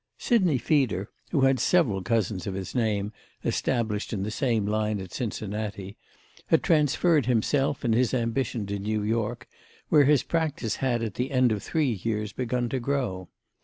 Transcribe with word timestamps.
Sidney 0.17 0.57
Feeder, 0.57 1.11
who 1.29 1.41
had 1.41 1.59
several 1.59 2.01
cousins 2.01 2.47
of 2.47 2.55
this 2.55 2.73
name 2.73 3.13
established 3.45 4.11
in 4.11 4.23
the 4.23 4.31
same 4.31 4.65
line 4.65 4.99
at 4.99 5.13
Cincinnati, 5.13 5.95
had 6.47 6.63
transferred 6.63 7.27
himself 7.27 7.83
and 7.83 7.93
his 7.93 8.11
ambition 8.11 8.65
to 8.65 8.79
New 8.79 9.03
York, 9.03 9.47
where 9.89 10.05
his 10.05 10.23
practice 10.23 10.77
had 10.77 11.03
at 11.03 11.13
the 11.13 11.29
end 11.29 11.51
of 11.51 11.61
three 11.61 11.91
years 12.03 12.33
begun 12.33 12.67
to 12.69 12.79
grow. 12.79 13.29